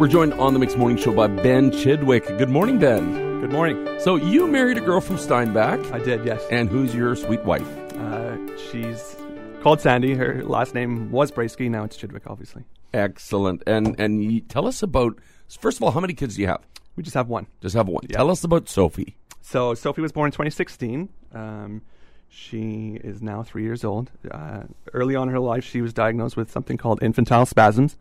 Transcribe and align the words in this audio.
We're 0.00 0.08
joined 0.08 0.32
on 0.32 0.54
the 0.54 0.58
Mixed 0.58 0.78
Morning 0.78 0.96
Show 0.96 1.12
by 1.12 1.26
Ben 1.26 1.70
Chidwick. 1.70 2.38
Good 2.38 2.48
morning, 2.48 2.78
Ben. 2.78 3.38
Good 3.42 3.52
morning. 3.52 3.86
So 4.00 4.16
you 4.16 4.46
married 4.46 4.78
a 4.78 4.80
girl 4.80 5.02
from 5.02 5.18
Steinbach, 5.18 5.92
I 5.92 5.98
did, 5.98 6.24
yes. 6.24 6.42
and 6.50 6.70
who's 6.70 6.94
your 6.94 7.14
sweet 7.14 7.44
wife? 7.44 7.68
Uh, 7.98 8.38
she's 8.56 9.14
called 9.60 9.82
Sandy. 9.82 10.14
Her 10.14 10.42
last 10.42 10.74
name 10.74 11.10
was 11.10 11.30
Braysky. 11.30 11.70
Now 11.70 11.84
it's 11.84 11.98
Chidwick, 11.98 12.22
obviously. 12.26 12.64
Excellent. 12.94 13.62
And 13.66 13.94
and 14.00 14.48
tell 14.48 14.66
us 14.66 14.82
about 14.82 15.18
first 15.58 15.76
of 15.76 15.82
all, 15.82 15.90
how 15.90 16.00
many 16.00 16.14
kids 16.14 16.36
do 16.36 16.40
you 16.40 16.48
have? 16.48 16.62
We 16.96 17.02
just 17.02 17.12
have 17.12 17.28
one. 17.28 17.46
Just 17.60 17.76
have 17.76 17.86
one. 17.86 18.06
Tell 18.06 18.30
us 18.30 18.42
about 18.42 18.70
Sophie. 18.70 19.18
So 19.42 19.74
Sophie 19.74 20.00
was 20.00 20.12
born 20.12 20.28
in 20.28 20.32
2016. 20.32 21.10
Um, 21.34 21.82
she 22.30 22.98
is 23.04 23.20
now 23.20 23.42
three 23.42 23.64
years 23.64 23.84
old. 23.84 24.10
Uh, 24.30 24.62
early 24.94 25.14
on 25.14 25.28
in 25.28 25.34
her 25.34 25.40
life, 25.40 25.62
she 25.62 25.82
was 25.82 25.92
diagnosed 25.92 26.38
with 26.38 26.50
something 26.50 26.78
called 26.78 27.02
infantile 27.02 27.44
spasms, 27.44 27.98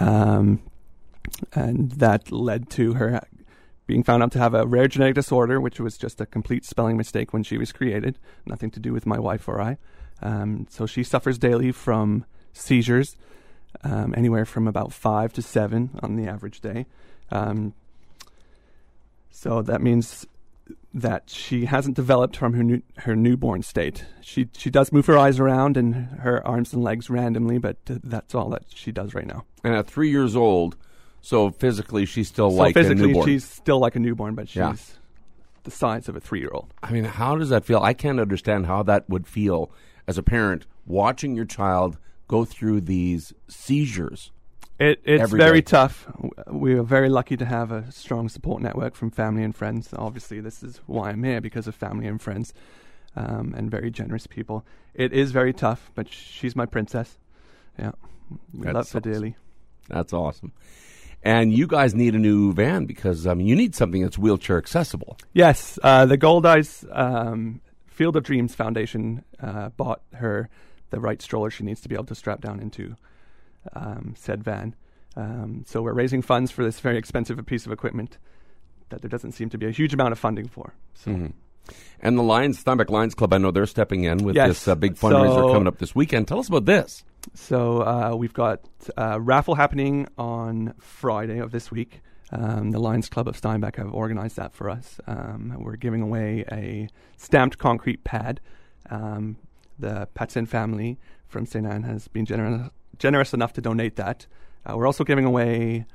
um, 0.00 0.60
and 1.52 1.92
that 1.92 2.30
led 2.30 2.70
to 2.70 2.94
her 2.94 3.20
being 3.86 4.02
found 4.02 4.22
out 4.22 4.32
to 4.32 4.38
have 4.38 4.54
a 4.54 4.66
rare 4.66 4.88
genetic 4.88 5.14
disorder, 5.14 5.60
which 5.60 5.78
was 5.78 5.98
just 5.98 6.20
a 6.20 6.26
complete 6.26 6.64
spelling 6.64 6.96
mistake 6.96 7.32
when 7.32 7.42
she 7.42 7.58
was 7.58 7.72
created. 7.72 8.18
Nothing 8.46 8.70
to 8.72 8.80
do 8.80 8.92
with 8.92 9.06
my 9.06 9.18
wife 9.18 9.46
or 9.48 9.60
I. 9.60 9.78
Um, 10.22 10.66
so 10.70 10.86
she 10.86 11.02
suffers 11.02 11.38
daily 11.38 11.70
from 11.72 12.24
seizures, 12.52 13.16
um, 13.82 14.14
anywhere 14.16 14.46
from 14.46 14.66
about 14.66 14.92
five 14.92 15.32
to 15.34 15.42
seven 15.42 15.90
on 16.02 16.16
the 16.16 16.26
average 16.26 16.60
day. 16.60 16.86
Um, 17.30 17.74
so 19.30 19.60
that 19.62 19.82
means 19.82 20.26
that 20.94 21.28
she 21.28 21.66
hasn't 21.66 21.96
developed 21.96 22.36
from 22.36 22.54
her 22.54 22.62
new, 22.62 22.80
her 22.98 23.14
newborn 23.16 23.62
state. 23.62 24.04
She 24.22 24.48
she 24.56 24.70
does 24.70 24.92
move 24.92 25.06
her 25.06 25.18
eyes 25.18 25.38
around 25.38 25.76
and 25.76 25.94
her 26.20 26.46
arms 26.46 26.72
and 26.72 26.82
legs 26.82 27.10
randomly, 27.10 27.58
but 27.58 27.76
uh, 27.90 27.96
that's 28.02 28.34
all 28.34 28.48
that 28.50 28.62
she 28.72 28.92
does 28.92 29.12
right 29.12 29.26
now. 29.26 29.44
And 29.62 29.74
at 29.74 29.88
three 29.88 30.08
years 30.08 30.36
old, 30.36 30.76
so 31.24 31.50
physically 31.50 32.04
she's 32.04 32.28
still 32.28 32.50
so 32.50 32.56
like 32.56 32.76
a 32.76 32.80
physically, 32.80 33.06
newborn. 33.08 33.26
she's 33.26 33.44
still 33.44 33.78
like 33.78 33.96
a 33.96 33.98
newborn, 33.98 34.34
but 34.34 34.46
she's 34.48 34.56
Yeah. 34.56 34.74
the 35.62 35.70
size 35.70 36.08
of 36.08 36.16
a 36.16 36.20
three 36.20 36.40
year 36.40 36.50
old. 36.52 36.72
I 36.82 36.92
mean, 36.92 37.04
how 37.04 37.36
does 37.36 37.48
that 37.48 37.64
feel? 37.64 37.78
I 37.80 37.94
can't 37.94 38.20
understand 38.20 38.66
how 38.66 38.82
that 38.84 39.08
would 39.08 39.26
feel 39.26 39.70
as 40.06 40.18
a 40.18 40.22
parent 40.22 40.66
watching 40.86 41.34
your 41.34 41.46
child 41.46 41.96
go 42.28 42.44
through 42.44 42.82
these 42.82 43.32
seizures. 43.48 44.30
It, 44.78 45.00
it's 45.04 45.30
very 45.30 45.60
day. 45.62 45.70
tough. 45.70 46.06
We 46.50 46.74
are 46.74 46.82
very 46.82 47.08
lucky 47.08 47.36
to 47.38 47.44
have 47.44 47.70
a 47.72 47.90
strong 47.92 48.28
support 48.28 48.60
network 48.60 48.94
from 48.96 49.10
family 49.10 49.44
and 49.44 49.54
friends. 49.54 49.94
Obviously, 49.96 50.40
this 50.40 50.62
is 50.62 50.80
why 50.86 51.10
I'm 51.10 51.22
here 51.22 51.40
because 51.40 51.66
of 51.68 51.74
family 51.76 52.06
and 52.06 52.20
friends, 52.20 52.52
um, 53.16 53.54
and 53.56 53.70
very 53.70 53.90
generous 53.90 54.26
people. 54.26 54.66
It 54.92 55.12
is 55.12 55.30
very 55.30 55.52
tough, 55.52 55.90
but 55.94 56.12
she's 56.12 56.56
my 56.56 56.66
princess. 56.66 57.16
Yeah, 57.78 57.92
we 58.52 58.64
That's 58.64 58.74
love 58.74 58.74
her 58.74 58.98
awesome. 58.98 59.12
dearly. 59.12 59.36
That's 59.88 60.12
awesome. 60.12 60.52
And 61.26 61.52
you 61.52 61.66
guys 61.66 61.94
need 61.94 62.14
a 62.14 62.18
new 62.18 62.52
van 62.52 62.84
because 62.84 63.26
I 63.26 63.32
mean, 63.34 63.46
you 63.46 63.56
need 63.56 63.74
something 63.74 64.02
that's 64.02 64.18
wheelchair 64.18 64.58
accessible. 64.58 65.16
Yes, 65.32 65.78
uh, 65.82 66.04
the 66.06 66.18
Goldeyes 66.18 66.84
um, 66.96 67.60
Field 67.86 68.16
of 68.16 68.24
Dreams 68.24 68.54
Foundation 68.54 69.24
uh, 69.40 69.70
bought 69.70 70.02
her 70.12 70.50
the 70.90 71.00
right 71.00 71.20
stroller 71.22 71.50
she 71.50 71.64
needs 71.64 71.80
to 71.80 71.88
be 71.88 71.94
able 71.94 72.04
to 72.04 72.14
strap 72.14 72.40
down 72.42 72.60
into 72.60 72.94
um, 73.74 74.14
said 74.18 74.44
van. 74.44 74.74
Um, 75.16 75.64
so 75.66 75.80
we're 75.80 75.94
raising 75.94 76.22
funds 76.22 76.50
for 76.50 76.62
this 76.62 76.78
very 76.80 76.98
expensive 76.98 77.44
piece 77.46 77.64
of 77.66 77.72
equipment 77.72 78.18
that 78.90 79.00
there 79.00 79.08
doesn't 79.08 79.32
seem 79.32 79.48
to 79.50 79.58
be 79.58 79.66
a 79.66 79.70
huge 79.70 79.94
amount 79.94 80.12
of 80.12 80.18
funding 80.18 80.46
for. 80.48 80.74
So 80.94 81.30
And 82.00 82.18
the 82.18 82.22
Lions, 82.22 82.58
Steinbach 82.58 82.90
Lions 82.90 83.14
Club, 83.14 83.32
I 83.32 83.38
know 83.38 83.50
they're 83.50 83.64
stepping 83.66 84.04
in 84.04 84.18
with 84.18 84.36
Yes. 84.36 84.48
this 84.48 84.68
uh, 84.68 84.74
big 84.74 84.94
fundraiser 84.96 85.34
So- 85.36 85.52
coming 85.52 85.68
up 85.68 85.78
this 85.78 85.94
weekend. 85.94 86.28
Tell 86.28 86.38
us 86.38 86.48
about 86.48 86.66
this. 86.66 87.02
So 87.32 87.82
uh, 87.82 88.14
we've 88.16 88.32
got 88.32 88.60
a 88.96 89.20
raffle 89.20 89.54
happening 89.54 90.08
on 90.18 90.74
Friday 90.78 91.38
of 91.38 91.52
this 91.52 91.70
week. 91.70 92.02
Um, 92.30 92.70
the 92.70 92.78
Lions 92.78 93.08
Club 93.08 93.28
of 93.28 93.36
Steinbach 93.36 93.76
have 93.76 93.92
organized 93.94 94.36
that 94.36 94.52
for 94.52 94.68
us. 94.68 95.00
Um, 95.06 95.56
we're 95.58 95.76
giving 95.76 96.02
away 96.02 96.44
a 96.50 96.88
stamped 97.16 97.58
concrete 97.58 98.04
pad. 98.04 98.40
Um, 98.90 99.36
the 99.78 100.08
Patsin 100.14 100.46
family 100.46 100.98
from 101.26 101.46
St. 101.46 101.66
Anne 101.66 101.84
has 101.84 102.08
been 102.08 102.26
gener- 102.26 102.70
generous 102.98 103.32
enough 103.32 103.52
to 103.54 103.60
donate 103.60 103.96
that. 103.96 104.26
Uh, 104.66 104.76
we're 104.76 104.86
also 104.86 105.04
giving 105.04 105.24
away, 105.24 105.86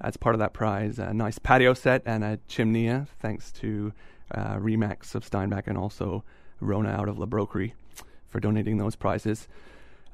as 0.00 0.16
part 0.16 0.34
of 0.34 0.38
that 0.38 0.52
prize, 0.52 0.98
a 0.98 1.12
nice 1.12 1.38
patio 1.38 1.74
set 1.74 2.02
and 2.04 2.22
a 2.22 2.38
chimney, 2.48 3.06
thanks 3.20 3.50
to 3.52 3.92
uh, 4.32 4.56
Remax 4.56 5.14
of 5.14 5.24
Steinbach 5.24 5.66
and 5.66 5.78
also 5.78 6.24
Rona 6.60 6.90
out 6.90 7.08
of 7.08 7.18
La 7.18 7.26
Broquerie 7.26 7.74
for 8.28 8.40
donating 8.40 8.78
those 8.78 8.96
prizes. 8.96 9.48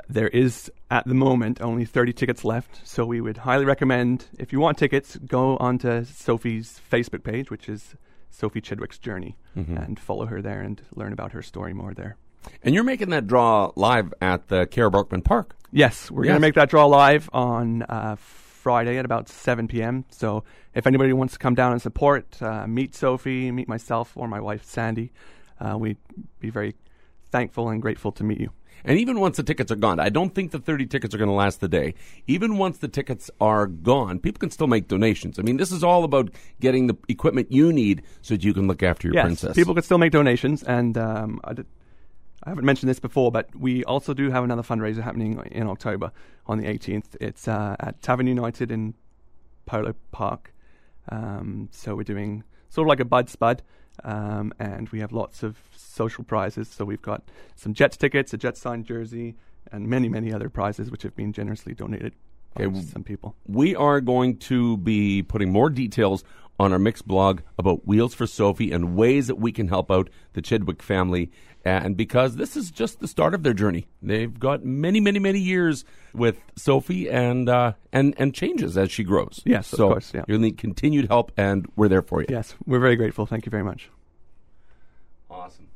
There 0.09 0.29
is 0.29 0.71
at 0.91 1.07
the 1.07 1.15
moment 1.15 1.61
only 1.61 1.85
30 1.85 2.13
tickets 2.13 2.45
left, 2.45 2.81
so 2.87 3.05
we 3.05 3.21
would 3.21 3.39
highly 3.39 3.65
recommend 3.65 4.27
if 4.39 4.53
you 4.53 4.61
want 4.61 4.79
tickets, 4.79 5.17
go 5.17 5.57
onto 5.59 6.05
Sophie's 6.05 6.81
Facebook 6.91 7.23
page, 7.25 7.51
which 7.51 7.69
is 7.69 7.95
Sophie 8.31 8.61
Chidwick's 8.61 8.99
Journey, 8.99 9.37
and 9.55 9.99
follow 9.99 10.27
her 10.27 10.41
there 10.41 10.61
and 10.61 10.81
learn 10.95 11.13
about 11.13 11.33
her 11.33 11.43
story 11.43 11.73
more 11.75 11.93
there. 11.95 12.17
And 12.63 12.75
you're 12.75 12.85
making 12.85 13.11
that 13.11 13.27
draw 13.27 13.71
live 13.77 14.15
at 14.23 14.49
the 14.49 14.67
K.R. 14.67 14.91
Barkman 14.91 15.23
Park. 15.23 15.55
Yes, 15.73 16.11
we're 16.11 16.25
Yes. 16.25 16.31
going 16.31 16.41
to 16.41 16.47
make 16.47 16.55
that 16.55 16.71
draw 16.71 16.87
live 16.87 17.29
on 17.33 17.83
uh, 17.83 18.17
Friday 18.17 18.97
at 18.99 19.05
about 19.05 19.29
7 19.29 19.69
p.m. 19.69 20.05
So 20.11 20.45
if 20.75 20.87
anybody 20.87 21.13
wants 21.13 21.35
to 21.35 21.39
come 21.39 21.55
down 21.55 21.73
and 21.73 21.83
support, 21.83 22.41
uh, 22.43 22.67
meet 22.67 22.95
Sophie, 22.95 23.51
meet 23.51 23.69
myself 23.69 24.17
or 24.17 24.27
my 24.29 24.41
wife 24.41 24.65
Sandy, 24.65 25.13
uh, 25.61 25.77
we'd 25.77 25.99
be 26.41 26.49
very 26.51 26.75
thankful 27.31 27.69
and 27.69 27.81
grateful 27.83 28.11
to 28.13 28.25
meet 28.25 28.41
you. 28.41 28.51
And 28.85 28.99
even 28.99 29.21
once 29.21 29.37
the 29.37 29.43
tickets 29.43 29.71
are 29.71 29.77
gone, 29.77 30.01
I 30.01 30.09
don't 30.09 30.35
think 30.35 30.53
the 30.53 30.59
30 30.59 30.87
tickets 30.87 31.15
are 31.15 31.19
going 31.19 31.29
to 31.29 31.35
last 31.35 31.61
the 31.61 31.69
day. 31.69 31.95
Even 32.27 32.57
once 32.57 32.79
the 32.79 32.89
tickets 32.89 33.31
are 33.41 33.67
gone, 33.67 34.19
people 34.19 34.39
can 34.39 34.51
still 34.51 34.67
make 34.67 34.89
donations. 34.89 35.39
I 35.39 35.43
mean, 35.43 35.57
this 35.57 35.73
is 35.73 35.85
all 35.85 36.05
about 36.05 36.31
getting 36.61 36.87
the 36.87 36.97
equipment 37.09 37.53
you 37.53 37.73
need 37.73 38.03
so 38.23 38.35
that 38.35 38.45
you 38.45 38.55
can 38.55 38.67
look 38.67 38.83
after 38.83 39.09
your 39.09 39.15
yes, 39.15 39.25
princess. 39.25 39.55
people 39.55 39.75
can 39.75 39.83
still 39.83 39.99
make 39.99 40.13
donations, 40.13 40.63
and 40.63 40.97
um, 40.97 41.41
I, 41.45 41.53
did, 41.53 41.67
I 42.43 42.49
haven't 42.49 42.65
mentioned 42.65 42.89
this 42.89 43.01
before, 43.01 43.31
but 43.31 43.55
we 43.55 43.85
also 43.85 44.15
do 44.15 44.31
have 44.31 44.45
another 44.45 44.63
fundraiser 44.63 45.03
happening 45.03 45.41
in 45.51 45.67
October 45.67 46.13
on 46.47 46.59
the 46.59 46.65
18th. 46.65 47.17
It's 47.21 47.49
uh, 47.49 47.77
at 47.81 48.01
Tavern 48.01 48.27
United 48.27 48.71
in 48.71 48.95
Polo 49.67 49.95
Park. 50.11 50.55
Um, 51.09 51.69
so 51.73 51.95
we're 51.95 52.03
doing 52.03 52.45
sort 52.71 52.87
of 52.87 52.89
like 52.89 53.01
a 53.01 53.05
Bud 53.05 53.29
Spud, 53.29 53.63
um, 54.05 54.53
and 54.59 54.89
we 54.91 55.01
have 55.01 55.13
lots 55.13 55.43
of 55.43 55.59
social 55.77 56.25
prizes. 56.25 56.69
So 56.69 56.85
we've 56.85 57.03
got 57.03 57.23
some 57.57 57.75
Jets 57.75 57.97
tickets, 57.97 58.33
a 58.33 58.37
Jets 58.37 58.61
signed 58.61 58.85
jersey, 58.87 59.37
and 59.73 59.87
many, 59.89 60.09
many 60.09 60.33
other 60.33 60.49
prizes 60.49 60.91
which 60.91 61.03
have 61.03 61.15
been 61.15 61.33
generously 61.33 61.75
donated 61.75 62.15
by 62.55 62.65
Okay, 62.65 62.81
some 62.83 63.05
people. 63.05 63.37
we 63.47 63.77
are 63.77 64.01
going 64.01 64.37
to 64.39 64.77
be 64.79 65.23
putting 65.23 65.53
more 65.53 65.71
details 65.71 66.25
on 66.61 66.75
our 66.75 66.79
mixed 66.79 67.09
blog 67.09 67.41
about 67.59 67.87
Wheels 67.87 68.13
for 68.13 68.27
Sophie 68.27 68.71
and 68.71 68.95
ways 68.95 69.29
that 69.29 69.37
we 69.37 69.51
can 69.51 69.69
help 69.69 69.91
out 69.91 70.11
the 70.35 70.43
Chidwick 70.43 70.83
family. 70.83 71.31
And 71.65 71.97
because 71.97 72.37
this 72.37 72.55
is 72.55 72.71
just 72.71 73.01
the 73.01 73.09
start 73.09 73.33
of 73.35 73.43
their 73.43 73.55
journey, 73.55 73.87
they've 74.03 74.39
got 74.39 74.63
many, 74.63 75.01
many, 75.01 75.19
many 75.19 75.39
years 75.39 75.87
with 76.13 76.39
Sophie 76.57 77.09
and 77.11 77.49
uh, 77.49 77.73
and 77.93 78.15
and 78.19 78.35
changes 78.35 78.77
as 78.77 78.91
she 78.91 79.05
grows. 79.05 79.41
Yes, 79.45 79.73
of 79.73 79.79
course, 79.79 80.13
yeah. 80.15 80.25
you'll 80.29 80.41
need 80.41 80.59
continued 80.59 81.09
help, 81.09 81.33
and 81.37 81.67
we're 81.77 81.89
there 81.89 82.03
for 82.03 82.21
you. 82.21 82.27
Yes, 82.29 82.55
we're 82.67 82.79
very 82.79 82.97
grateful. 82.97 83.27
Thank 83.27 83.47
you 83.47 83.51
very 83.51 83.65
much. 83.65 83.91
Awesome. 85.31 85.70